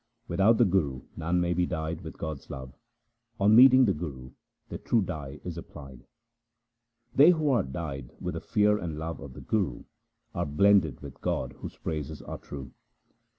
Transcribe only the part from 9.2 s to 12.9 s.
the Guru, are blended with God whose praises are true.